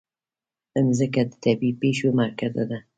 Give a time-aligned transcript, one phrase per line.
[0.85, 2.79] مځکه د طبیعي پېښو مرکز ده.